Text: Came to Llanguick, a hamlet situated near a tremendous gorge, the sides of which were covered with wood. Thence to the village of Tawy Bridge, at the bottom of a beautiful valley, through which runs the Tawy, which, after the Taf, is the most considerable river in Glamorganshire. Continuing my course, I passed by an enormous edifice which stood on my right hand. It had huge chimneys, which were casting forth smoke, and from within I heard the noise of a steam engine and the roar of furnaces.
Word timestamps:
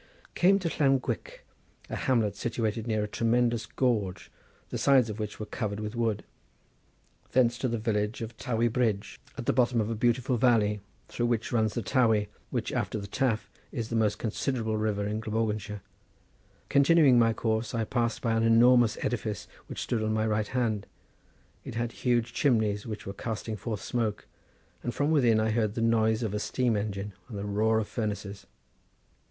Came 0.33 0.57
to 0.57 0.67
Llanguick, 0.67 1.45
a 1.87 1.95
hamlet 1.95 2.35
situated 2.35 2.87
near 2.87 3.03
a 3.03 3.07
tremendous 3.07 3.67
gorge, 3.67 4.31
the 4.69 4.79
sides 4.79 5.11
of 5.11 5.19
which 5.19 5.39
were 5.39 5.45
covered 5.45 5.79
with 5.79 5.95
wood. 5.95 6.23
Thence 7.33 7.55
to 7.59 7.67
the 7.67 7.77
village 7.77 8.23
of 8.23 8.35
Tawy 8.35 8.67
Bridge, 8.67 9.19
at 9.37 9.45
the 9.45 9.53
bottom 9.53 9.79
of 9.79 9.91
a 9.91 9.95
beautiful 9.95 10.37
valley, 10.37 10.79
through 11.07 11.27
which 11.27 11.51
runs 11.51 11.75
the 11.75 11.83
Tawy, 11.83 12.29
which, 12.49 12.73
after 12.73 12.97
the 12.97 13.05
Taf, 13.05 13.51
is 13.71 13.89
the 13.89 13.95
most 13.95 14.17
considerable 14.17 14.75
river 14.75 15.05
in 15.05 15.19
Glamorganshire. 15.19 15.83
Continuing 16.67 17.19
my 17.19 17.31
course, 17.31 17.75
I 17.75 17.83
passed 17.83 18.23
by 18.23 18.31
an 18.33 18.41
enormous 18.41 18.97
edifice 19.01 19.47
which 19.67 19.83
stood 19.83 20.01
on 20.01 20.13
my 20.15 20.25
right 20.25 20.47
hand. 20.47 20.87
It 21.63 21.75
had 21.75 21.91
huge 21.91 22.33
chimneys, 22.33 22.87
which 22.87 23.05
were 23.05 23.13
casting 23.13 23.55
forth 23.55 23.83
smoke, 23.83 24.25
and 24.81 24.95
from 24.95 25.11
within 25.11 25.39
I 25.39 25.51
heard 25.51 25.75
the 25.75 25.81
noise 25.81 26.23
of 26.23 26.33
a 26.33 26.39
steam 26.39 26.75
engine 26.75 27.13
and 27.29 27.37
the 27.37 27.45
roar 27.45 27.77
of 27.77 27.87
furnaces. 27.87 28.47